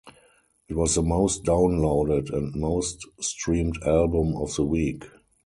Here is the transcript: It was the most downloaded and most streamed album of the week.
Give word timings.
It 0.67 0.73
was 0.75 0.95
the 0.95 1.03
most 1.03 1.43
downloaded 1.43 2.33
and 2.33 2.55
most 2.55 3.05
streamed 3.19 3.77
album 3.85 4.35
of 4.35 4.55
the 4.55 4.65
week. 4.65 5.05